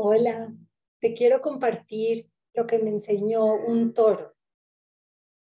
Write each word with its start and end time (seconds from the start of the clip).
Hola, 0.00 0.54
te 1.00 1.12
quiero 1.12 1.40
compartir 1.40 2.30
lo 2.54 2.68
que 2.68 2.78
me 2.78 2.90
enseñó 2.90 3.44
un 3.46 3.92
toro. 3.92 4.36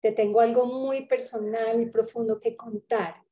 Te 0.00 0.12
tengo 0.12 0.40
algo 0.40 0.66
muy 0.66 1.06
personal 1.06 1.80
y 1.80 1.86
profundo 1.86 2.38
que 2.38 2.56
contar. 2.56 3.24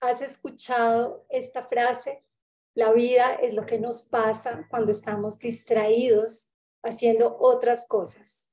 ¿Has 0.00 0.22
escuchado 0.22 1.24
esta 1.28 1.66
frase? 1.66 2.24
La 2.74 2.92
vida 2.92 3.34
es 3.34 3.54
lo 3.54 3.66
que 3.66 3.78
nos 3.78 4.02
pasa 4.02 4.66
cuando 4.70 4.92
estamos 4.92 5.38
distraídos 5.38 6.50
haciendo 6.82 7.36
otras 7.38 7.86
cosas. 7.86 8.52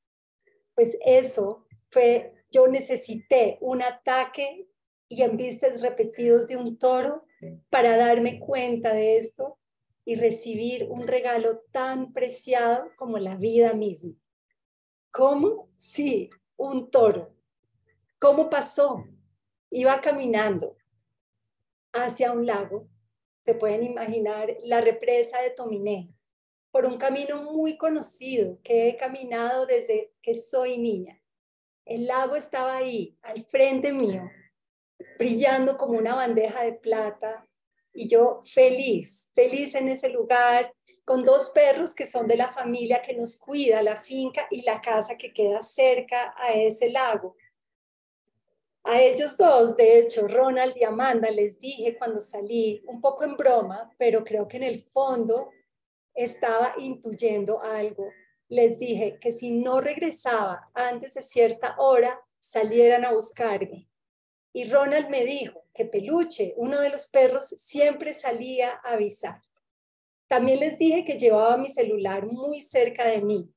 Pues 0.76 0.98
eso 1.05 1.66
fue, 1.90 2.34
yo 2.52 2.67
necesité 2.67 3.57
un 3.62 3.81
ataque 3.81 4.67
y 5.07 5.21
embistes 5.21 5.81
repetidos 5.81 6.48
de 6.48 6.57
un 6.57 6.77
toro 6.77 7.26
para 7.70 7.95
darme 7.95 8.40
cuenta 8.40 8.93
de 8.93 9.17
esto 9.17 9.59
y 10.03 10.16
recibir 10.16 10.88
un 10.90 11.07
regalo 11.07 11.59
tan 11.71 12.13
preciado 12.13 12.90
como 12.98 13.20
la 13.20 13.35
vida 13.35 13.73
misma. 13.73 14.13
¿Cómo? 15.12 15.70
Sí, 15.73 16.29
un 16.55 16.90
toro. 16.90 17.34
¿Cómo 18.20 18.49
pasó? 18.49 19.05
Iba 19.70 20.02
caminando 20.02 20.77
hacia 21.93 22.31
un 22.31 22.45
lago, 22.45 22.87
se 23.48 23.55
pueden 23.55 23.81
imaginar 23.81 24.57
la 24.63 24.81
represa 24.81 25.41
de 25.41 25.51
Tominé, 25.51 26.13
por 26.70 26.85
un 26.85 26.98
camino 26.98 27.43
muy 27.53 27.77
conocido 27.77 28.59
que 28.62 28.90
he 28.90 28.98
caminado 28.98 29.65
desde 29.65 30.12
que 30.21 30.35
soy 30.35 30.77
niña. 30.77 31.23
El 31.85 32.07
lago 32.07 32.35
estaba 32.35 32.75
ahí, 32.75 33.18
al 33.21 33.45
frente 33.45 33.93
mío, 33.93 34.29
brillando 35.18 35.77
como 35.77 35.98
una 35.98 36.13
bandeja 36.13 36.65
de 36.65 36.73
plata 36.73 37.48
y 37.93 38.09
yo 38.09 38.41
feliz, 38.43 39.31
feliz 39.34 39.75
en 39.75 39.87
ese 39.87 40.09
lugar, 40.09 40.73
con 41.05 41.23
dos 41.23 41.51
perros 41.51 41.95
que 41.95 42.05
son 42.05 42.27
de 42.27 42.35
la 42.35 42.49
familia 42.49 43.01
que 43.01 43.15
nos 43.15 43.37
cuida, 43.37 43.81
la 43.81 43.95
finca 43.95 44.45
y 44.51 44.63
la 44.63 44.81
casa 44.81 45.18
que 45.18 45.31
queda 45.31 45.62
cerca 45.62 46.35
a 46.35 46.51
ese 46.51 46.90
lago. 46.90 47.37
A 48.90 49.02
ellos 49.02 49.35
dos, 49.35 49.76
de 49.76 49.99
hecho, 49.99 50.30
Ronald 50.30 50.77
y 50.77 50.85
Amanda, 50.85 51.30
les 51.30 51.60
dije 51.60 51.98
cuando 51.98 52.21
salí, 52.21 52.82
un 52.88 53.02
poco 53.02 53.26
en 53.26 53.35
broma, 53.35 53.93
pero 53.98 54.24
creo 54.24 54.48
que 54.48 54.55
en 54.55 54.63
el 54.63 54.82
fondo 54.82 55.52
estaba 56.13 56.74
intuyendo 56.77 57.62
algo. 57.62 58.10
Les 58.48 58.80
dije 58.80 59.18
que 59.20 59.34
si 59.34 59.52
no 59.52 59.82
regresaba 59.82 60.71
antes 60.74 61.15
de 61.15 61.24
cierta 61.24 61.76
hora, 61.80 62.18
salieran 62.40 63.04
a 63.04 63.12
buscarme. 63.12 63.90
Y 64.53 64.63
Ronald 64.72 65.09
me 65.09 65.25
dijo 65.25 65.66
que 65.74 65.84
Peluche, 65.84 66.53
uno 66.56 66.80
de 66.80 66.90
los 66.90 67.09
perros, 67.09 67.46
siempre 67.46 68.13
salía 68.13 68.80
a 68.85 68.94
avisar. 68.94 69.41
También 70.30 70.62
les 70.62 70.80
dije 70.80 71.03
que 71.03 71.18
llevaba 71.18 71.58
mi 71.58 71.68
celular 71.68 72.25
muy 72.25 72.62
cerca 72.62 73.06
de 73.06 73.22
mí. 73.22 73.53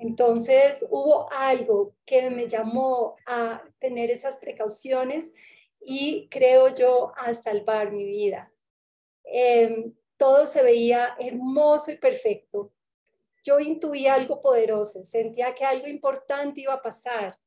Entonces 0.00 0.86
hubo 0.90 1.30
algo 1.30 1.94
que 2.06 2.30
me 2.30 2.48
llamó 2.48 3.16
a 3.26 3.62
tener 3.78 4.10
esas 4.10 4.38
precauciones 4.38 5.34
y 5.78 6.26
creo 6.30 6.74
yo 6.74 7.12
a 7.16 7.34
salvar 7.34 7.92
mi 7.92 8.06
vida. 8.06 8.50
Em, 9.24 9.94
todo 10.16 10.46
se 10.46 10.62
veía 10.62 11.14
hermoso 11.18 11.92
y 11.92 11.96
perfecto. 11.96 12.72
Yo 13.44 13.60
intuía 13.60 14.14
algo 14.14 14.40
poderoso, 14.40 15.04
sentía 15.04 15.54
que 15.54 15.64
algo 15.64 15.86
importante 15.86 16.62
iba 16.62 16.74
a 16.74 16.82
pasar 16.82 17.38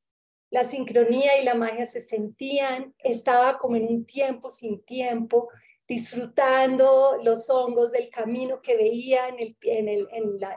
la 0.53 0.63
sincronía 0.63 1.41
y 1.41 1.45
la 1.45 1.55
magia 1.55 1.87
se 1.87 1.99
sentían, 1.99 2.93
estaba 2.99 3.57
como 3.57 3.75
en 3.75 3.87
un 3.87 4.05
tiempo 4.05 4.51
sin 4.51 4.83
tiempo, 4.83 5.49
disfrutando 5.87 7.19
los 7.23 7.49
hongos 7.49 7.91
del 7.91 8.09
camino 8.09 8.61
que 8.61 8.75
veía 8.75 9.27
en 9.27 9.39
el, 9.39 9.57
en 9.61 9.87
el, 9.89 10.07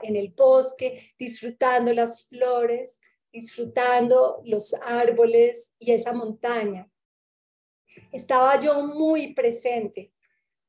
en 0.03 0.15
el 0.15 0.29
bosque, 0.29 1.13
disfrutando 1.17 1.93
las 1.93 2.27
flores, 2.27 2.99
disfrutando 3.31 4.41
los 4.45 4.73
árboles 4.73 5.75
y 5.79 5.91
esa 5.91 6.13
montaña. 6.13 6.89
Estaba 8.11 8.59
yo 8.59 8.83
muy 8.83 9.33
presente 9.33 10.13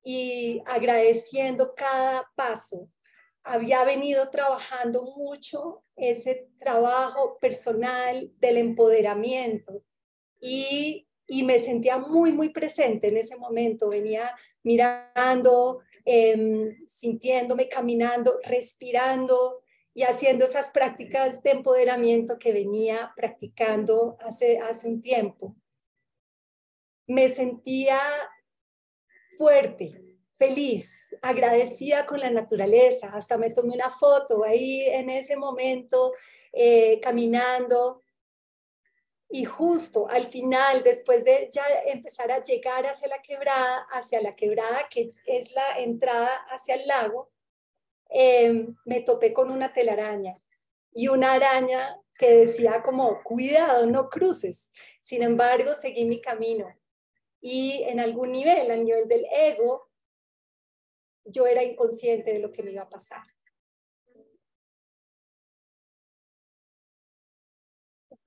y 0.03 0.63
agradeciendo 0.67 1.75
cada 1.75 2.31
paso. 2.35 2.91
Había 3.43 3.85
venido 3.85 4.31
trabajando 4.31 5.03
mucho 5.17 5.85
ese 5.97 6.49
trabajo 6.59 7.39
personal 7.39 8.31
del 8.39 8.59
empoderamiento 8.59 9.83
y, 10.41 11.08
me 11.29 11.59
sentía 11.59 11.99
muy, 11.99 12.33
muy 12.33 12.49
presente 12.49 13.09
en 13.09 13.19
ese 13.19 13.37
momento. 13.37 13.91
Venía 13.91 14.35
mirando, 14.63 15.81
em, 16.05 16.87
sintiéndome, 16.87 17.69
caminando, 17.69 18.41
respirando 18.45 19.63
y 19.95 20.05
haciendo 20.05 20.45
esas 20.45 20.71
prácticas 20.71 21.43
de 21.43 21.51
empoderamiento 21.51 22.39
que 22.39 22.53
venía 22.53 23.13
practicando 23.17 24.17
hace, 24.21 24.59
hace 24.59 24.89
un 24.89 25.03
tiempo. 25.03 25.55
Me 27.07 27.31
sentía 27.31 27.99
fuerte, 29.37 30.01
feliz, 30.39 31.17
agradecida 31.21 32.07
con 32.07 32.21
la 32.21 32.31
naturaleza. 32.31 33.11
Hasta 33.13 33.37
me 33.37 33.51
tomé 33.51 33.75
una 33.75 33.91
foto 33.91 34.45
ahí 34.45 34.83
en 34.83 35.11
ese 35.11 35.37
momento, 35.37 36.13
eh, 36.53 37.01
caminando. 37.01 38.03
Y 39.31 39.45
justo 39.45 40.09
al 40.09 40.27
final, 40.27 40.83
después 40.83 41.25
de 41.25 41.51
ya 41.53 41.65
empezar 41.87 42.33
a 42.33 42.43
llegar 42.43 42.87
hacia 42.87 43.09
la 43.09 43.21
quebrada, 43.21 43.87
hacia 43.91 44.23
la 44.23 44.35
quebrada 44.35 44.89
que 44.91 45.11
es 45.27 45.53
la 45.53 45.79
entrada 45.79 46.35
hacia 46.51 46.77
el 46.77 46.87
lago, 46.87 47.31
em, 48.09 48.75
me 48.87 49.03
topé 49.03 49.33
con 49.35 49.51
una 49.51 49.73
telaraña 49.73 50.41
y 50.93 51.09
una 51.09 51.33
araña 51.33 52.01
que 52.19 52.33
decía 52.33 52.83
como, 52.83 53.23
cuidado, 53.23 53.87
no 53.87 54.09
cruces. 54.09 54.73
Sin 55.01 55.23
embargo, 55.23 55.75
seguí 55.75 56.05
mi 56.05 56.21
camino. 56.21 56.67
Y 57.41 57.85
en 57.85 58.01
algún 58.01 58.33
nivel, 58.33 58.71
al 58.71 58.85
nivel 58.85 59.07
del 59.07 59.25
ego, 59.31 59.89
yo 61.25 61.47
era 61.47 61.63
inconsciente 61.63 62.33
de 62.33 62.41
lo 62.41 62.51
que 62.51 62.63
me 62.63 62.73
iba 62.73 62.83
a 62.83 62.89
pasar. 62.89 63.23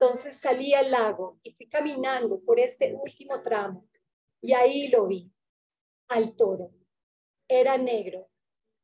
Entonces 0.02 0.36
salí 0.36 0.74
al 0.74 0.90
lago 0.90 1.38
y 1.44 1.52
fui 1.52 1.68
caminando 1.68 2.40
por 2.40 2.58
este 2.58 2.92
último 2.92 3.40
tramo 3.40 3.86
y 4.40 4.52
ahí 4.52 4.88
lo 4.88 5.06
vi, 5.06 5.32
al 6.08 6.34
toro. 6.34 6.72
Era 7.46 7.78
negro. 7.78 8.28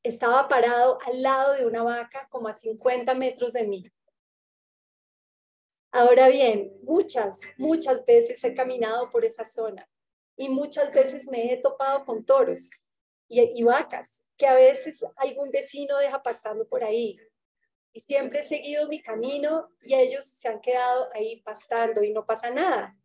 Estaba 0.04 0.46
parado 0.46 0.96
al 1.04 1.20
lado 1.20 1.54
de 1.54 1.66
una 1.66 1.82
vaca 1.82 2.28
como 2.30 2.46
a 2.46 2.52
50 2.52 3.16
metros 3.16 3.54
de 3.54 3.66
mí. 3.66 3.84
Ahora 5.90 6.28
bien, 6.28 6.72
muchas, 6.84 7.40
muchas 7.56 8.06
veces 8.06 8.44
he 8.44 8.54
caminado 8.54 9.10
por 9.10 9.24
esa 9.24 9.44
zona 9.44 9.90
y 10.36 10.48
muchas 10.48 10.92
veces 10.92 11.26
me 11.26 11.52
he 11.52 11.56
topado 11.56 12.04
con 12.04 12.24
toros 12.24 12.70
y, 13.26 13.64
vacas, 13.64 14.24
que 14.36 14.46
a 14.46 14.54
veces 14.54 15.04
algún 15.16 15.50
vecino 15.50 15.98
deja 15.98 16.22
pastando 16.22 16.68
por 16.68 16.84
ahí. 16.84 17.18
Y 17.92 18.00
siempre 18.00 18.40
he 18.40 18.44
seguido 18.44 18.88
mi 18.88 19.02
camino 19.02 19.70
y 19.80 19.94
ellos 19.94 20.24
se 20.24 20.48
han 20.48 20.60
quedado 20.60 21.08
ahí 21.14 21.40
pastando 21.42 22.02
y 22.02 22.12
no 22.12 22.24
pasa 22.24 22.50
nada. 22.50 22.96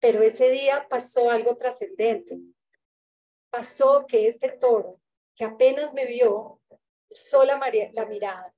Pero 0.00 0.22
ese 0.22 0.50
día 0.50 0.86
pasó 0.88 1.30
algo 1.30 1.56
trascendente. 1.56 2.38
Pasó 3.50 4.06
que 4.06 4.28
este 4.28 4.50
toro, 4.50 5.00
que 5.34 5.44
apenas 5.44 5.94
me 5.94 6.06
vio, 6.06 6.60
sola 7.10 7.60
la 7.92 8.06
mirada 8.06 8.54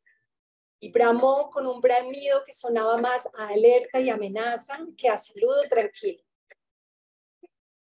y 0.81 0.90
bramó 0.90 1.50
con 1.50 1.66
un 1.66 1.81
bramido 1.81 2.43
que 2.44 2.52
sonaba 2.52 2.96
más 2.99 3.28
a 3.37 3.49
alerta 3.49 4.00
y 4.00 4.11
amenaza 4.11 4.78
que 4.96 5.08
a 5.08 5.16
saludo 5.16 5.69
tranquilo. 5.69 6.22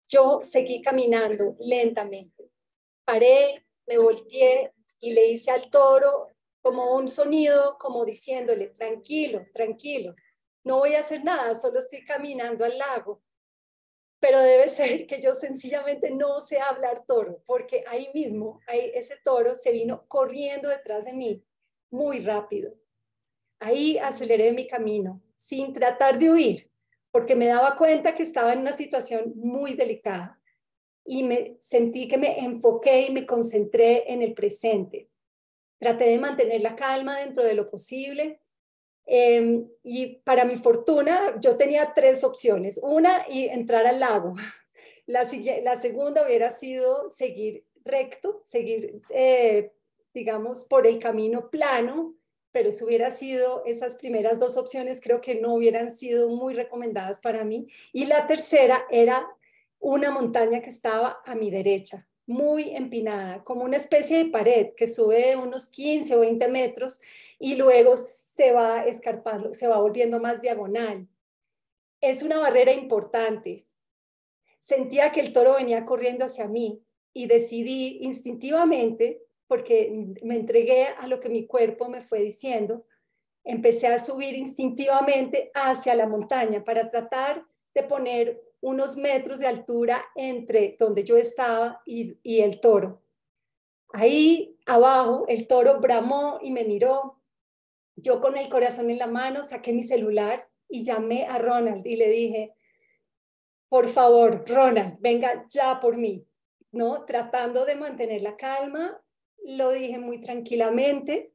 Yo 0.07 0.39
seguí 0.43 0.81
caminando 0.81 1.55
lentamente 1.59 2.53
paré, 3.05 3.65
me 3.87 3.97
volteé 3.97 4.73
y 4.99 5.13
le 5.13 5.27
hice 5.27 5.51
al 5.51 5.69
toro 5.69 6.29
como 6.63 6.95
un 6.95 7.09
sonido, 7.09 7.77
como 7.77 8.05
diciéndole, 8.05 8.69
tranquilo, 8.69 9.45
tranquilo, 9.53 10.15
no 10.63 10.77
voy 10.77 10.95
a 10.95 11.01
hacer 11.01 11.21
nada, 11.23 11.55
solo 11.55 11.79
estoy 11.79 12.05
caminando 12.05 12.63
al 12.63 12.77
lago. 12.77 13.21
Pero 14.21 14.39
debe 14.39 14.69
ser 14.69 15.05
que 15.07 15.21
yo 15.21 15.35
sencillamente 15.35 16.09
no 16.09 16.39
sé 16.39 16.59
hablar 16.59 17.03
toro, 17.05 17.43
porque 17.45 17.83
ahí 17.87 18.09
mismo, 18.13 18.61
ahí, 18.65 18.91
ese 18.95 19.17
toro 19.25 19.55
se 19.55 19.73
vino 19.73 20.07
corriendo 20.07 20.69
detrás 20.69 21.05
de 21.05 21.13
mí, 21.13 21.43
muy 21.91 22.21
rápido. 22.21 22.73
Ahí 23.59 23.97
aceleré 23.97 24.53
mi 24.53 24.65
camino, 24.65 25.21
sin 25.35 25.73
tratar 25.73 26.17
de 26.17 26.31
huir, 26.31 26.71
porque 27.11 27.35
me 27.35 27.47
daba 27.47 27.75
cuenta 27.75 28.15
que 28.15 28.23
estaba 28.23 28.53
en 28.53 28.59
una 28.59 28.71
situación 28.71 29.33
muy 29.35 29.73
delicada. 29.73 30.39
y 31.05 31.23
me 31.23 31.57
sentí 31.59 32.07
que 32.07 32.17
me 32.17 32.39
enfoqué 32.39 33.07
y 33.07 33.11
me 33.11 33.25
concentré 33.25 34.09
en 34.13 34.21
el 34.21 34.33
presente. 34.33 35.09
Traté 35.83 36.05
de 36.05 36.17
mantener 36.17 36.61
la 36.61 36.77
calma 36.77 37.19
dentro 37.19 37.43
de 37.43 37.55
lo 37.55 37.69
posible. 37.69 38.39
Em, 39.05 39.67
y 39.83 40.21
para 40.23 40.45
mi 40.45 40.55
fortuna, 40.55 41.35
yo 41.41 41.57
tenía 41.57 41.91
tres 41.93 42.23
opciones. 42.23 42.79
Una, 42.81 43.25
y 43.29 43.47
entrar 43.49 43.85
al 43.85 43.99
lago. 43.99 44.33
La, 45.05 45.25
segunda 45.25 46.25
hubiera 46.25 46.51
sido 46.51 47.09
seguir 47.09 47.65
recto, 47.83 48.39
seguir, 48.45 49.01
eh, 49.09 49.73
digamos, 50.13 50.63
por 50.63 50.87
el 50.87 50.99
camino 50.99 51.49
plano, 51.49 52.15
pero 52.53 52.71
si 52.71 52.85
hubiera 52.85 53.11
sido 53.11 53.65
esas 53.65 53.97
primeras 53.97 54.39
dos 54.39 54.55
opciones, 54.55 55.01
creo 55.01 55.19
que 55.19 55.35
no 55.35 55.55
hubieran 55.55 55.91
sido 55.91 56.29
muy 56.29 56.53
recomendadas 56.53 57.19
para 57.19 57.43
mí. 57.43 57.67
Y 57.91 58.05
la 58.05 58.25
tercera 58.25 58.85
era 58.89 59.27
una 59.79 60.11
montaña 60.11 60.61
que 60.61 60.69
estaba 60.69 61.21
a 61.25 61.35
mi 61.35 61.51
derecha, 61.51 62.07
muy 62.25 62.75
empinada, 62.75 63.43
como 63.43 63.63
una 63.63 63.77
especie 63.77 64.17
de 64.17 64.29
pared 64.29 64.73
que 64.75 64.87
sube 64.87 65.35
unos 65.35 65.67
15 65.67 66.15
o 66.15 66.19
20 66.21 66.47
metros 66.47 67.01
y 67.37 67.55
luego 67.55 67.95
se 67.95 68.51
va 68.51 68.83
escarpando, 68.83 69.53
se 69.53 69.67
va 69.67 69.79
volviendo 69.79 70.19
más 70.19 70.41
diagonal. 70.41 71.07
Es 71.99 72.23
una 72.23 72.39
barrera 72.39 72.71
importante. 72.71 73.67
Sentía 74.59 75.11
que 75.11 75.19
el 75.19 75.33
toro 75.33 75.55
venía 75.55 75.85
corriendo 75.85 76.25
hacia 76.25 76.47
mí 76.47 76.81
y 77.13 77.27
decidí 77.27 77.99
instintivamente, 78.01 79.21
porque 79.47 80.15
me 80.23 80.35
entregué 80.35 80.87
a 80.97 81.07
lo 81.07 81.19
que 81.19 81.29
mi 81.29 81.45
cuerpo 81.45 81.89
me 81.89 82.01
fue 82.01 82.21
diciendo, 82.21 82.85
empecé 83.43 83.87
a 83.87 83.99
subir 83.99 84.35
instintivamente 84.35 85.51
hacia 85.53 85.95
la 85.95 86.07
montaña 86.07 86.63
para 86.63 86.89
tratar 86.89 87.45
de 87.73 87.83
poner 87.83 88.41
unos 88.63 88.95
metros 88.95 89.39
de 89.39 89.47
altura 89.47 90.01
entre 90.15 90.77
donde 90.79 91.03
yo 91.03 91.17
estaba 91.17 91.81
y, 91.85 92.17
el 92.23 92.61
toro. 92.61 93.03
Ahí 93.91 94.57
abajo 94.65 95.25
el 95.27 95.47
toro 95.47 95.81
bramó 95.81 96.39
y 96.41 96.49
me 96.49 96.63
miró. 96.63 97.21
Yo 97.97 98.21
con 98.21 98.37
el 98.37 98.47
corazón 98.47 98.89
en 98.89 98.99
la 98.99 99.07
mano 99.07 99.43
saqué 99.43 99.73
mi 99.73 99.83
celular 99.83 100.49
y 100.69 100.81
llamé 100.81 101.25
a 101.25 101.39
Ronald 101.39 101.85
y 101.85 101.97
le 101.97 102.07
dije, 102.09 102.55
por 103.67 103.89
favor, 103.89 104.45
Ronald, 104.47 104.95
venga 105.01 105.45
ya 105.49 105.81
por 105.81 105.97
mí, 105.97 106.25
¿no? 106.71 107.03
Tratando 107.03 107.65
de 107.65 107.75
mantener 107.75 108.21
la 108.21 108.37
calma, 108.37 109.03
lo 109.43 109.71
dije 109.71 109.99
muy 109.99 110.21
tranquilamente. 110.21 111.33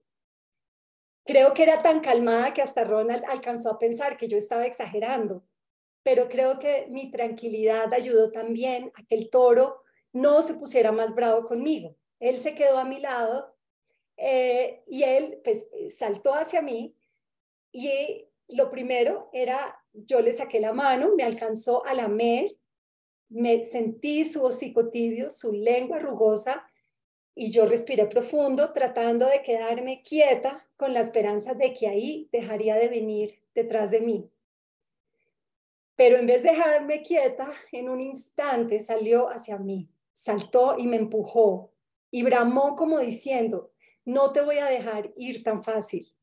Creo 1.27 1.53
que 1.53 1.65
era 1.65 1.83
tan 1.83 2.01
calmada 2.01 2.55
que 2.55 2.63
hasta 2.63 2.85
Ronald 2.85 3.25
alcanzó 3.27 3.71
a 3.71 3.79
pensar 3.79 4.17
que 4.17 4.29
yo 4.29 4.39
estaba 4.39 4.65
exagerando 4.65 5.45
pero 6.03 6.29
creo 6.29 6.59
que 6.59 6.87
mi 6.89 7.11
tranquilidad 7.11 7.93
ayudó 7.93 8.31
también 8.31 8.93
a 8.95 9.05
que 9.05 9.15
el 9.15 9.31
toro 9.31 9.83
no 10.13 10.43
se 10.43 10.55
pusiera 10.55 10.93
más 10.93 11.15
bravo 11.15 11.47
conmigo. 11.47 11.97
Él 12.21 12.39
se 12.39 12.55
quedó 12.55 12.79
a 12.79 12.85
mi 12.85 13.01
lado 13.01 13.55
eh, 14.17 14.83
y 14.87 15.05
él 15.05 15.41
pues, 15.45 15.69
saltó 15.91 16.35
hacia 16.35 16.63
mí 16.63 16.97
y 17.73 18.27
lo 18.49 18.71
primero 18.71 19.29
era, 19.33 19.79
yo 19.93 20.21
le 20.21 20.33
saqué 20.33 20.61
la 20.61 20.73
mano, 20.73 21.15
me 21.17 21.23
alcanzó 21.23 21.85
a 21.85 21.95
lamer, 21.95 22.57
me 23.29 23.63
sentí 23.63 24.25
su 24.25 24.43
hocico 24.43 24.89
tibio, 24.89 25.31
su 25.31 25.53
lengua 25.53 25.99
rugosa 25.99 26.67
y 27.35 27.53
yo 27.53 27.67
respiré 27.67 28.07
profundo 28.07 28.73
tratando 28.73 29.27
de 29.27 29.43
quedarme 29.43 30.03
quieta 30.03 30.67
con 30.77 30.93
la 30.93 31.01
esperanza 31.01 31.55
de 31.55 31.73
que 31.75 31.87
ahí 31.87 32.29
dejaría 32.33 32.77
de 32.77 32.89
venir 32.89 33.43
detrás 33.55 33.91
de 33.91 34.01
mí. 34.01 34.31
Pero 35.99 36.17
en 36.17 36.29
vez 36.29 36.45
de 36.45 36.51
dejarme 36.51 37.03
quieta, 37.03 37.51
en 37.73 37.89
un 37.89 38.01
instante 38.01 38.79
salió 38.79 39.31
hacia 39.31 39.59
mí, 39.59 39.91
saltó 40.13 40.77
y 40.79 40.87
me 40.87 40.95
empujó 40.95 41.73
y 42.13 42.23
bramó 42.23 42.77
como 42.77 43.01
diciendo, 43.01 43.73
no 44.05 44.31
te 44.31 44.43
voy 44.43 44.59
a 44.59 44.67
dejar 44.67 45.13
ir 45.17 45.43
tan 45.43 45.65
fácil. 45.65 46.15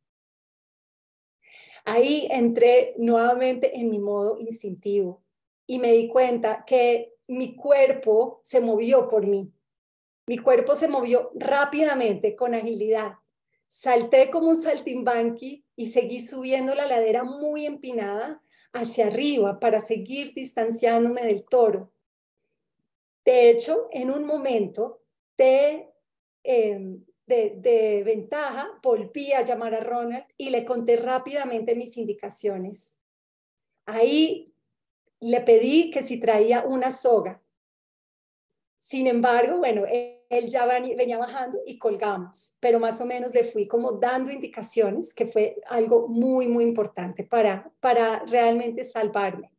Ahí 1.83 2.25
entré 2.31 2.95
nuevamente 2.97 3.77
en 3.77 3.89
mi 3.89 3.99
modo 3.99 4.39
instintivo 4.39 5.21
y 5.67 5.79
me 5.79 5.91
di 5.91 6.07
cuenta 6.07 6.63
que 6.65 7.13
mi 7.27 7.57
cuerpo 7.57 8.39
se 8.43 8.61
movió 8.61 9.09
por 9.09 9.27
mí. 9.27 9.51
Mi 10.25 10.37
cuerpo 10.37 10.75
se 10.77 10.87
movió 10.87 11.31
rápidamente, 11.35 12.37
con 12.37 12.53
agilidad. 12.53 13.15
Salté 13.67 14.31
como 14.31 14.47
un 14.47 14.55
saltimbanqui 14.55 15.65
y 15.75 15.91
seguí 15.91 16.21
subiendo 16.21 16.75
la 16.75 16.87
ladera 16.87 17.25
muy 17.25 17.65
empinada 17.65 18.41
hacia 18.75 19.07
arriba 19.07 19.59
para 19.59 19.79
seguir 19.79 20.33
distanciándome 20.33 21.23
del 21.23 21.45
toro. 21.45 21.91
De 23.23 23.49
hecho, 23.49 23.87
en 23.91 24.11
un 24.11 24.25
momento 24.25 25.01
de, 25.37 25.89
em, 26.43 27.03
de, 27.25 27.55
de, 27.57 28.03
ventaja, 28.03 28.79
volví 28.83 29.33
a 29.33 29.43
llamar 29.43 29.73
a 29.73 29.79
Ronald 29.79 30.25
y 30.37 30.49
le 30.49 30.63
conté 30.63 30.97
rápidamente 30.97 31.75
mis 31.75 31.97
indicaciones. 31.97 32.99
Ahí 33.85 34.53
le 35.19 35.41
pedí 35.41 35.89
que 35.89 36.03
si 36.03 36.19
traía 36.19 36.63
una 36.65 36.91
soga. 36.91 37.41
Sin 38.77 39.07
embargo, 39.07 39.57
bueno, 39.57 39.85
él 40.37 40.49
ya 40.49 40.65
venía 40.65 41.17
bajando 41.17 41.59
y 41.65 41.77
colgamos, 41.77 42.57
pero 42.59 42.79
más 42.79 42.99
o 43.01 43.05
menos 43.05 43.33
le 43.33 43.43
fui 43.43 43.67
como 43.67 43.93
dando 43.93 44.31
indicaciones, 44.31 45.13
que 45.13 45.25
fue 45.25 45.57
algo 45.67 46.07
muy, 46.07 46.47
muy 46.47 46.63
importante 46.63 47.23
para, 47.23 47.71
para 47.79 48.19
realmente 48.25 48.83
salvarme. 48.83 49.54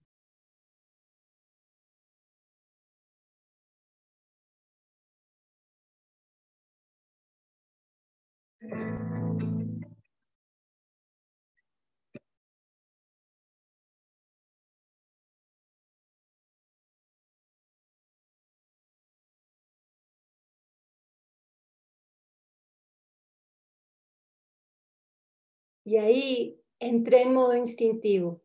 Y 25.87 25.99
ahí 25.99 26.61
entré 26.81 27.23
en 27.23 27.33
modo 27.33 27.55
instintivo 27.57 28.43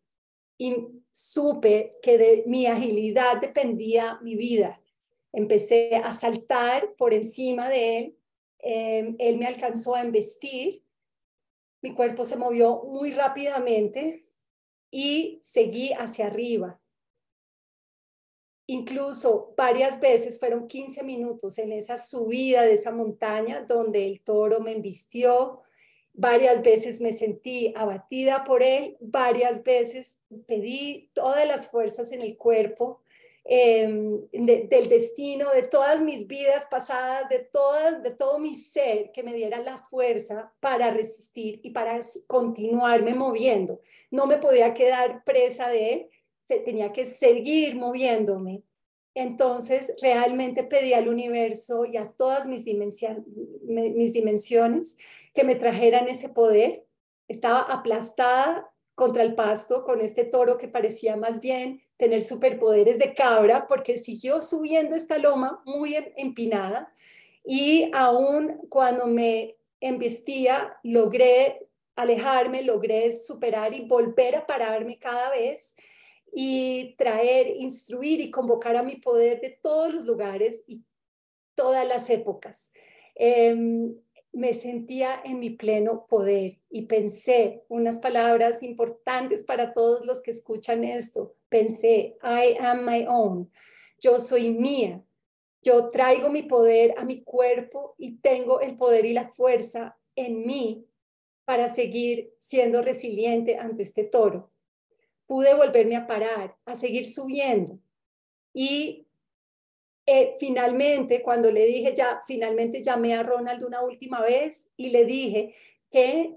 y 0.59 0.75
supe 1.09 1.97
que 2.03 2.19
de 2.19 2.43
mi 2.45 2.67
agilidad 2.67 3.41
dependía 3.41 4.19
mi 4.21 4.35
vida. 4.35 4.79
Empecé 5.33 5.95
a 5.95 6.13
saltar 6.13 6.93
por 6.97 7.15
encima 7.15 7.67
de 7.67 7.97
él. 7.97 8.17
Em, 8.59 9.15
él 9.17 9.39
me 9.39 9.47
alcanzó 9.47 9.95
a 9.95 10.01
embestir. 10.01 10.83
Mi 11.81 11.95
cuerpo 11.95 12.25
se 12.25 12.37
movió 12.37 12.83
muy 12.83 13.11
rápidamente 13.11 14.27
y 14.91 15.39
seguí 15.41 15.93
hacia 15.93 16.27
arriba. 16.27 16.79
Incluso 18.67 19.55
varias 19.57 19.99
veces, 19.99 20.37
fueron 20.37 20.67
15 20.67 21.03
minutos 21.03 21.57
en 21.57 21.71
esa 21.71 21.97
subida 21.97 22.61
de 22.61 22.73
esa 22.73 22.91
montaña 22.91 23.65
donde 23.67 24.05
el 24.05 24.21
toro 24.21 24.59
me 24.59 24.73
embistió, 24.73 25.63
Varias 26.13 26.61
veces 26.61 27.01
me 27.01 27.13
sentí 27.13 27.73
abatida 27.75 28.43
por 28.43 28.63
él, 28.63 28.97
varias 28.99 29.63
veces 29.63 30.21
pedí 30.45 31.09
todas 31.13 31.47
las 31.47 31.67
fuerzas 31.67 32.11
en 32.11 32.21
el 32.21 32.37
cuerpo, 32.37 33.01
em, 33.45 34.27
del 34.31 34.87
destino, 34.87 35.49
de 35.51 35.63
todas 35.63 36.01
mis 36.01 36.27
vidas 36.27 36.67
pasadas, 36.69 37.27
de, 37.29 37.49
de 38.03 38.11
todo 38.11 38.39
mi 38.39 38.55
ser, 38.55 39.11
que 39.11 39.23
me 39.23 39.33
diera 39.33 39.59
la 39.59 39.77
fuerza 39.89 40.53
para 40.59 40.91
resistir 40.91 41.59
y 41.63 41.71
para 41.71 41.99
continuarme 42.27 43.15
moviendo. 43.15 43.81
No 44.11 44.27
me 44.27 44.37
podía 44.37 44.73
quedar 44.73 45.23
presa 45.23 45.69
de 45.69 45.93
él, 45.93 46.09
se, 46.43 46.59
tenía 46.59 46.91
que 46.91 47.05
seguir 47.05 47.75
moviéndome. 47.75 48.63
Entonces, 49.13 49.93
realmente 50.01 50.63
pedí 50.63 50.93
al 50.93 51.09
universo 51.09 51.85
y 51.85 51.97
a 51.97 52.11
todas 52.11 52.47
mis, 52.47 52.63
mis 52.65 54.13
dimensiones 54.13 54.97
que 55.33 55.43
me 55.43 55.55
trajeran 55.55 56.07
ese 56.07 56.29
poder. 56.29 56.85
Estaba 57.27 57.59
aplastada 57.59 58.71
contra 58.95 59.23
el 59.23 59.35
pasto 59.35 59.83
con 59.83 60.01
este 60.01 60.23
toro 60.23 60.57
que 60.57 60.67
parecía 60.67 61.15
más 61.15 61.39
bien 61.39 61.81
tener 61.97 62.23
superpoderes 62.23 62.99
de 62.99 63.13
cabra 63.13 63.67
porque 63.67 63.97
siguió 63.97 64.41
subiendo 64.41 64.95
esta 64.95 65.17
loma 65.17 65.61
muy 65.65 65.95
em, 65.95 66.05
empinada 66.17 66.91
y 67.43 67.89
aún 67.93 68.59
cuando 68.69 69.07
me 69.07 69.55
embestía 69.79 70.77
logré 70.83 71.67
alejarme, 71.95 72.63
logré 72.63 73.11
superar 73.11 73.73
y 73.73 73.81
volver 73.81 74.35
a 74.35 74.45
pararme 74.45 74.97
cada 74.99 75.31
vez 75.31 75.75
y 76.31 76.95
traer, 76.97 77.47
instruir 77.57 78.21
y 78.21 78.31
convocar 78.31 78.75
a 78.75 78.83
mi 78.83 78.95
poder 78.95 79.41
de 79.41 79.49
todos 79.49 79.93
los 79.93 80.05
lugares 80.05 80.63
y 80.67 80.83
todas 81.55 81.87
las 81.87 82.09
épocas. 82.09 82.71
Em, 83.15 83.95
me 84.31 84.53
sentía 84.53 85.21
en 85.25 85.39
mi 85.39 85.49
pleno 85.49 86.07
poder 86.07 86.59
y 86.69 86.83
pensé 86.83 87.63
unas 87.67 87.99
palabras 87.99 88.63
importantes 88.63 89.43
para 89.43 89.73
todos 89.73 90.05
los 90.05 90.21
que 90.21 90.31
escuchan 90.31 90.83
esto. 90.85 91.35
Pensé, 91.49 92.17
I 92.23 92.55
am 92.59 92.85
my 92.85 93.05
own, 93.07 93.51
yo 93.99 94.19
soy 94.19 94.51
mía, 94.51 95.03
Yo 95.63 95.91
traigo 95.91 96.29
mi 96.29 96.41
poder 96.41 96.95
a 96.97 97.05
mi 97.05 97.21
cuerpo 97.21 97.93
y 97.99 98.17
tengo 98.17 98.61
el 98.61 98.75
poder 98.75 99.05
y 99.05 99.13
la 99.13 99.29
fuerza 99.29 99.95
en 100.15 100.43
mí 100.43 100.87
para 101.45 101.69
seguir 101.69 102.33
siendo 102.37 102.81
resiliente 102.81 103.57
ante 103.57 103.83
este 103.83 104.03
toro. 104.03 104.49
Pude 105.31 105.53
volverme 105.53 105.95
a 105.95 106.07
parar, 106.07 106.57
a 106.65 106.75
seguir 106.75 107.07
subiendo. 107.07 107.79
Y 108.53 109.07
eh, 110.05 110.35
finalmente, 110.37 111.21
cuando 111.21 111.49
le 111.49 111.65
dije 111.65 111.93
ya, 111.95 112.21
finalmente 112.27 112.83
llamé 112.83 113.15
a 113.15 113.23
Ronald 113.23 113.63
una 113.63 113.81
última 113.81 114.19
vez 114.19 114.69
y 114.75 114.89
le 114.89 115.05
dije 115.05 115.55
que 115.89 116.35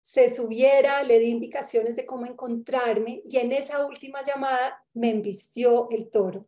se 0.00 0.30
subiera, 0.30 1.02
le 1.02 1.18
di 1.18 1.26
indicaciones 1.26 1.94
de 1.96 2.06
cómo 2.06 2.24
encontrarme 2.24 3.20
y 3.28 3.36
en 3.36 3.52
esa 3.52 3.84
última 3.84 4.22
llamada 4.22 4.82
me 4.94 5.10
embistió 5.10 5.90
el 5.90 6.08
toro. 6.08 6.46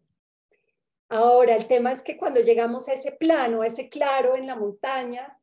Ahora, 1.10 1.54
el 1.54 1.66
tema 1.66 1.92
es 1.92 2.02
que 2.02 2.16
cuando 2.16 2.40
llegamos 2.40 2.88
a 2.88 2.94
ese 2.94 3.12
plano, 3.12 3.60
a 3.60 3.66
ese 3.66 3.90
claro 3.90 4.37
en 4.37 4.46
la 4.46 4.56
montaña, 4.56 5.38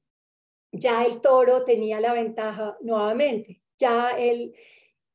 ya 0.71 1.05
el 1.05 1.21
toro 1.21 1.65
tenía 1.65 1.99
la 1.99 2.13
ventaja 2.13 2.77
nuevamente. 2.81 3.61
Ya 3.77 4.11
él, 4.17 4.55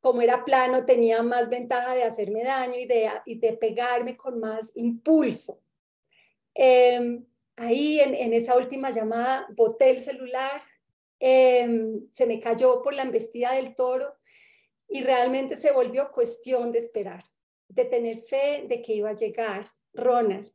como 0.00 0.23
era 0.23 0.45
plano, 0.45 0.87
tenía 0.87 1.23
más 1.23 1.50
ventaja 1.50 1.95
de 1.95 2.04
hacerme 2.04 2.42
daño 2.42 2.76
y 2.76 2.87
de, 3.38 3.52
pegarme 3.54 4.16
con 4.16 4.40
más 4.40 4.73
impulso. 4.75 5.61
Em, 6.54 7.25
ahí 7.57 8.00
en, 8.00 8.14
en, 8.14 8.33
esa 8.33 8.57
última 8.57 8.90
llamada 8.90 9.47
boté 9.57 9.90
el 9.90 10.00
celular, 10.00 10.62
em, 11.19 12.09
se 12.11 12.26
me 12.26 12.40
cayó 12.40 12.83
por 12.83 12.95
la 12.95 13.02
embestida 13.02 13.52
del 13.52 13.75
toro 13.75 14.16
y 14.88 15.02
realmente 15.02 15.57
se 15.57 15.71
volvió 15.71 16.11
cuestión 16.12 16.73
de 16.73 16.78
esperar, 16.78 17.25
de 17.69 17.85
tener 17.85 18.23
fe 18.23 18.64
de 18.66 18.83
que 18.83 18.95
iba 18.95 19.11
a 19.11 19.14
llegar 19.14 19.71
Ronald 19.92 20.52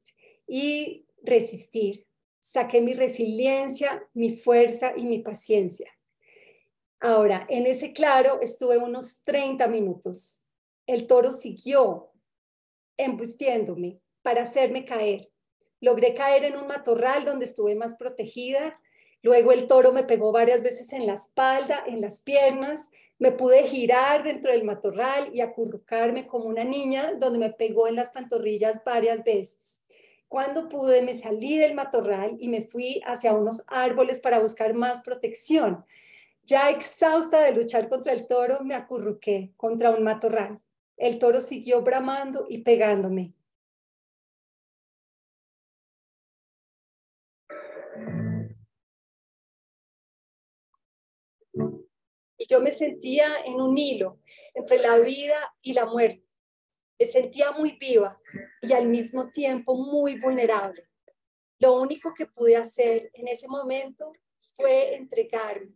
y 0.48 1.06
resistir. 1.22 2.08
Saqué 2.40 2.82
mi 2.82 2.94
resiliencia, 2.94 4.08
mi 4.14 4.36
fuerza 4.36 4.94
y 4.96 5.06
mi 5.06 5.20
paciencia. 5.20 5.95
Ahora, 7.00 7.46
en 7.50 7.68
ese 7.68 7.94
claro 7.94 8.40
estuve 8.42 8.78
unos 8.78 9.24
30 9.24 9.68
minutos. 9.68 10.46
El 10.88 11.08
toro 11.08 11.32
siguió 11.32 12.12
embustiéndome 12.98 14.00
para 14.22 14.44
hacerme 14.44 14.86
caer. 14.86 15.28
Logré 15.82 16.14
caer 16.14 16.46
en 16.46 16.58
un 16.58 16.68
matorral 16.68 17.26
donde 17.26 17.46
estuve 17.46 17.76
más 17.76 17.96
protegida. 17.96 18.74
Luego 19.22 19.52
el 19.52 19.68
toro 19.68 19.92
me 19.92 20.04
pegó 20.04 20.32
varias 20.32 20.62
veces 20.62 20.94
en 20.94 21.06
la 21.06 21.14
espalda, 21.14 21.84
en 21.86 22.02
las 22.02 22.22
piernas. 22.22 22.92
Me 23.20 23.32
pude 23.32 23.64
girar 23.64 24.24
dentro 24.24 24.52
del 24.52 24.64
matorral 24.64 25.30
y 25.34 25.42
acurrucarme 25.42 26.28
como 26.28 26.46
una 26.46 26.64
niña 26.64 27.14
donde 27.20 27.40
me 27.40 27.52
pegó 27.52 27.88
en 27.88 27.96
las 27.96 28.10
pantorrillas 28.10 28.84
varias 28.84 29.24
veces. 29.24 29.84
Cuando 30.28 30.70
pude, 30.70 31.02
me 31.02 31.14
salí 31.14 31.58
del 31.58 31.76
matorral 31.76 32.36
y 32.40 32.48
me 32.48 32.62
fui 32.62 33.02
hacia 33.06 33.34
unos 33.34 33.64
árboles 33.68 34.20
para 34.20 34.40
buscar 34.40 34.74
más 34.74 35.02
protección. 35.02 35.86
Ya 36.46 36.70
exhausta 36.70 37.42
de 37.42 37.54
luchar 37.54 37.90
contra 37.90 38.14
el 38.14 38.28
toro, 38.28 38.60
me 38.64 38.76
acurruqué 38.76 39.52
contra 39.58 39.90
un 39.90 40.04
matorral. 40.04 40.62
El 40.96 41.18
toro 41.18 41.42
siguió 41.42 41.82
bramando 41.82 42.46
y 42.48 42.60
pegándome. 42.60 43.34
Y 52.38 52.46
yo 52.48 52.62
me 52.62 52.72
sentía 52.72 53.26
en 53.44 53.56
un 53.56 53.76
hilo 53.76 54.20
entre 54.54 54.78
la 54.78 55.00
vida 55.00 55.56
y 55.64 55.74
la 55.74 55.88
muerte. 55.88 56.24
Me 57.00 57.08
sentía 57.08 57.54
muy 57.54 57.72
viva 57.80 58.22
y 58.62 58.72
al 58.74 58.88
mismo 58.88 59.32
tiempo 59.32 59.76
muy 59.76 60.20
vulnerable. 60.20 60.88
Lo 61.58 61.82
único 61.82 62.14
que 62.14 62.28
pude 62.28 62.56
hacer 62.56 63.10
en 63.14 63.30
ese 63.30 63.48
momento 63.48 64.14
fue 64.56 64.96
entregarme 64.96 65.74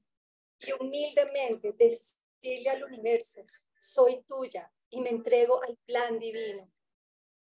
y 0.61 0.71
humildemente 0.73 1.73
decirle 1.73 2.69
al 2.69 2.83
universo, 2.83 3.45
soy 3.77 4.23
tuya 4.27 4.71
y 4.89 5.01
me 5.01 5.09
entrego 5.09 5.61
al 5.63 5.77
plan 5.85 6.19
divino. 6.19 6.69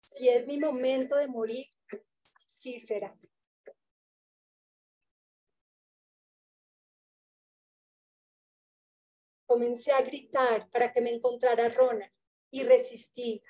Si 0.00 0.28
es 0.28 0.46
mi 0.46 0.58
momento 0.58 1.16
de 1.16 1.28
morir, 1.28 1.66
sí 2.46 2.78
será. 2.78 3.16
Comencé 9.46 9.92
a 9.92 10.02
gritar 10.02 10.68
para 10.70 10.92
que 10.92 11.00
me 11.00 11.10
encontrara 11.10 11.68
Ronald 11.70 12.12
y 12.50 12.64
resistí. 12.64 13.42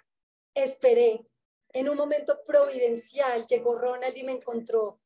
Esperé. 0.54 1.26
En 1.70 1.88
un 1.88 1.96
momento 1.96 2.44
providencial 2.46 3.46
llegó 3.46 3.76
Ronald 3.76 4.16
y 4.16 4.22
me 4.22 4.32
encontró. 4.32 5.00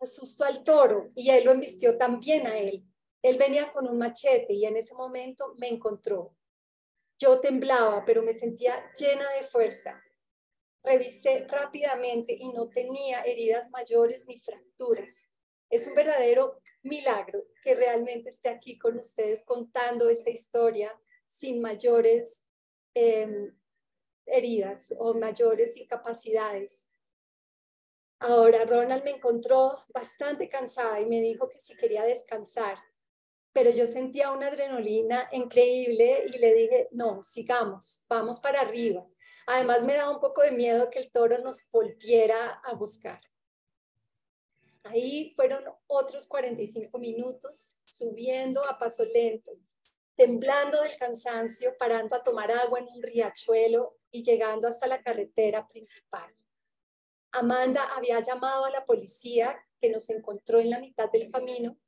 Asustó 0.00 0.44
al 0.44 0.62
toro 0.62 1.08
y 1.14 1.30
él 1.30 1.44
lo 1.44 1.50
embistió 1.50 1.98
también 1.98 2.46
a 2.46 2.58
él. 2.58 2.84
Él 3.26 3.38
venía 3.38 3.72
con 3.72 3.88
un 3.88 3.98
machete 3.98 4.52
y 4.52 4.66
en 4.66 4.76
ese 4.76 4.94
momento 4.94 5.56
me 5.56 5.66
encontró. 5.66 6.36
Yo 7.18 7.40
temblaba, 7.40 8.04
pero 8.04 8.22
me 8.22 8.32
sentía 8.32 8.88
llena 8.96 9.28
de 9.32 9.42
fuerza. 9.42 10.00
Revisé 10.84 11.44
rápidamente 11.48 12.36
y 12.38 12.52
no 12.52 12.68
tenía 12.68 13.22
heridas 13.22 13.68
mayores 13.70 14.26
ni 14.26 14.38
fracturas. 14.38 15.28
Es 15.68 15.88
un 15.88 15.96
verdadero 15.96 16.60
milagro 16.82 17.48
que 17.64 17.74
realmente 17.74 18.28
esté 18.28 18.48
aquí 18.48 18.78
con 18.78 18.96
ustedes 18.96 19.42
contando 19.42 20.08
esta 20.08 20.30
historia 20.30 20.96
sin 21.26 21.60
mayores 21.60 22.46
em, 22.94 23.58
heridas 24.24 24.94
o 25.00 25.14
mayores 25.14 25.76
incapacidades. 25.76 26.86
Ahora, 28.20 28.64
Ronald 28.66 29.02
me 29.02 29.10
encontró 29.10 29.84
bastante 29.88 30.48
cansada 30.48 31.00
y 31.00 31.06
me 31.06 31.20
dijo 31.20 31.48
que 31.48 31.58
si 31.58 31.76
quería 31.76 32.04
descansar, 32.04 32.78
pero 33.56 33.70
yo 33.70 33.86
sentía 33.86 34.32
una 34.32 34.48
adrenalina 34.48 35.30
increíble 35.32 36.26
y 36.26 36.36
le 36.36 36.52
dije, 36.52 36.88
no, 36.90 37.22
sigamos, 37.22 38.04
vamos 38.06 38.38
para 38.38 38.60
arriba. 38.60 39.08
Además, 39.46 39.82
me 39.82 39.94
daba 39.94 40.10
un 40.10 40.20
poco 40.20 40.42
de 40.42 40.52
miedo 40.52 40.90
que 40.90 40.98
el 40.98 41.10
toro 41.10 41.38
nos 41.38 41.66
volviera 41.70 42.60
a 42.62 42.74
buscar. 42.74 43.18
Ahí 44.84 45.32
fueron 45.34 45.64
otros 45.86 46.26
45 46.26 46.98
minutos 46.98 47.80
subiendo 47.86 48.62
a 48.62 48.78
paso 48.78 49.06
lento, 49.06 49.52
temblando 50.16 50.82
del 50.82 50.98
cansancio, 50.98 51.78
parando 51.78 52.14
a 52.14 52.22
tomar 52.22 52.52
agua 52.52 52.80
en 52.80 52.88
un 52.88 53.02
riachuelo 53.02 53.96
y 54.10 54.22
llegando 54.22 54.68
hasta 54.68 54.86
la 54.86 55.02
carretera 55.02 55.66
principal. 55.66 56.30
Amanda 57.32 57.84
había 57.96 58.20
llamado 58.20 58.66
a 58.66 58.70
la 58.70 58.84
policía 58.84 59.58
que 59.80 59.88
nos 59.88 60.10
encontró 60.10 60.60
en 60.60 60.68
la 60.68 60.78
mitad 60.78 61.10
del 61.10 61.30
camino 61.30 61.78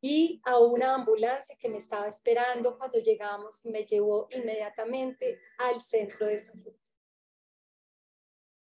y 0.00 0.40
a 0.44 0.58
una 0.58 0.94
ambulancia 0.94 1.56
que 1.58 1.68
me 1.68 1.78
estaba 1.78 2.06
esperando 2.06 2.78
cuando 2.78 2.98
llegamos 2.98 3.64
me 3.66 3.84
llevó 3.84 4.28
inmediatamente 4.30 5.40
al 5.58 5.80
centro 5.80 6.26
de 6.26 6.38
salud. 6.38 6.74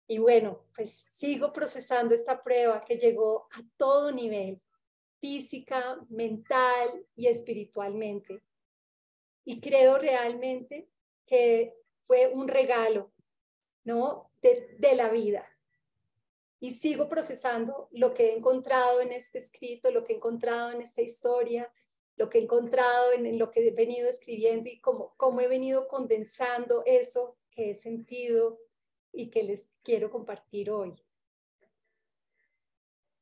Y 0.08 0.18
bueno, 0.18 0.66
pues 0.74 0.92
sigo 0.92 1.52
procesando 1.52 2.14
esta 2.14 2.42
prueba 2.42 2.80
que 2.80 2.98
llegó 2.98 3.46
a 3.52 3.62
todo 3.76 4.10
nivel, 4.10 4.60
física, 5.20 6.04
mental 6.08 7.06
y 7.14 7.28
espiritualmente. 7.28 8.42
Y 9.44 9.60
creo 9.60 9.98
realmente 9.98 10.88
que 11.26 11.76
fue 12.08 12.26
un 12.26 12.48
regalo, 12.48 13.12
¿no? 13.84 14.32
De, 14.42 14.74
de 14.78 14.96
la 14.96 15.10
vida. 15.10 15.49
Y 16.60 16.72
sigo 16.72 17.08
procesando 17.08 17.88
lo 17.90 18.12
que 18.14 18.28
he 18.28 18.36
encontrado 18.36 19.00
en 19.00 19.12
este 19.12 19.38
escrito, 19.38 19.90
lo 19.90 20.04
que 20.04 20.12
he 20.12 20.16
encontrado 20.16 20.70
en 20.70 20.82
esta 20.82 21.02
historia, 21.02 21.72
lo 22.16 22.28
que 22.28 22.38
he 22.38 22.42
encontrado 22.42 23.12
en, 23.12 23.24
en 23.26 23.38
lo 23.38 23.50
que 23.50 23.66
he 23.66 23.70
venido 23.70 24.08
escribiendo 24.08 24.68
y 24.68 24.78
cómo, 24.80 25.14
cómo 25.16 25.40
he 25.40 25.48
venido 25.48 25.88
condensando 25.88 26.82
eso 26.84 27.38
que 27.50 27.70
he 27.70 27.74
sentido 27.74 28.60
y 29.12 29.30
que 29.30 29.42
les 29.42 29.70
quiero 29.82 30.10
compartir 30.10 30.70
hoy. 30.70 30.94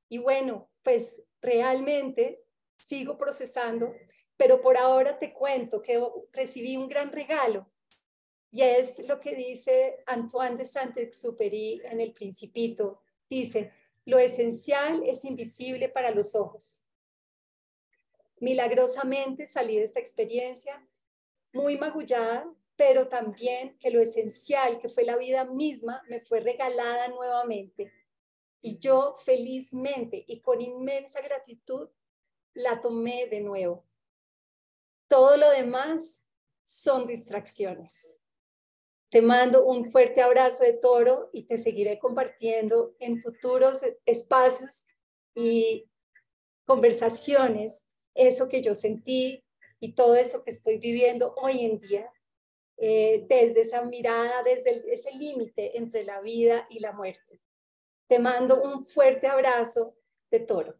Y 0.09 0.19
bueno, 0.19 0.69
pues 0.83 1.23
realmente 1.41 2.43
sigo 2.77 3.19
procesando, 3.19 3.95
pero 4.37 4.61
por 4.61 4.77
ahora 4.77 5.19
te 5.19 5.33
cuento 5.33 5.81
que 5.81 6.03
recibí 6.33 6.77
un 6.77 6.89
gran 6.89 7.13
regalo 7.13 7.71
y 8.51 8.63
es 8.63 9.07
lo 9.07 9.21
que 9.21 9.35
dice 9.35 10.03
Antoine 10.07 10.57
de 10.57 10.65
Saint-Exupéry 10.65 11.83
en 11.85 12.01
El 12.01 12.13
Principito. 12.13 13.03
Dice, 13.29 13.73
lo 14.05 14.19
esencial 14.19 15.03
es 15.05 15.25
invisible 15.25 15.89
para 15.89 16.11
los 16.11 16.35
ojos. 16.35 16.89
Milagrosamente 18.41 19.47
salí 19.47 19.77
de 19.77 19.83
esta 19.83 20.01
experiencia 20.01 20.87
muy 21.53 21.77
magullada, 21.77 22.51
pero 22.77 23.09
también 23.09 23.77
que 23.79 23.91
lo 23.91 24.01
esencial, 24.01 24.79
que 24.79 24.89
fue 24.89 25.05
la 25.05 25.17
vida 25.17 25.45
misma, 25.45 26.03
me 26.09 26.21
fue 26.21 26.41
regalada 26.41 27.09
nuevamente. 27.09 27.93
Y 28.61 28.79
yo 28.79 29.15
felizmente 29.25 30.25
y 30.27 30.41
con 30.41 30.61
inmensa 30.61 31.21
gratitud 31.21 31.91
la 32.55 32.81
tomé 32.81 33.27
de 33.27 33.41
nuevo. 33.41 33.85
Todo 35.09 35.37
lo 35.37 35.51
demás 35.51 36.25
son 36.65 37.07
distracciones. 37.07 38.18
Te 39.11 39.23
mando 39.23 39.65
un 39.65 39.91
fuerte 39.91 40.21
abrazo 40.21 40.65
de 40.65 40.75
toro 40.75 41.31
y 41.33 41.45
te 41.45 41.57
seguiré 41.57 41.99
compartiendo 41.99 42.95
en 42.99 43.21
futuros 43.23 43.83
espacios 44.05 44.87
y 45.35 45.89
conversaciones 46.67 47.87
eso 48.15 48.49
que 48.49 48.61
yo 48.61 48.75
sentí 48.75 49.43
y 49.81 49.95
todo 49.95 50.17
eso 50.17 50.45
que 50.45 50.51
estoy 50.51 50.79
viviendo 50.79 51.35
hoy 51.37 51.65
en 51.65 51.79
día 51.79 52.13
eh, 52.77 53.25
desde 53.29 53.63
esa 53.63 53.83
mirada, 53.83 54.43
desde 54.43 54.83
ese 54.93 55.13
límite 55.17 55.79
entre 55.79 56.05
la 56.05 56.21
vida 56.21 56.67
y 56.69 56.81
la 56.81 56.93
muerte. 56.93 57.41
Te 58.09 58.19
mando 58.19 58.63
un 58.63 58.85
fuerte 58.85 59.27
abrazo 59.27 59.97
de 60.31 60.41
toro. 60.41 60.79